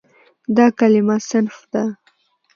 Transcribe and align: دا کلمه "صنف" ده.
دا 0.55 0.65
کلمه 0.77 1.15
"صنف" 1.29 1.57
ده. 1.71 1.83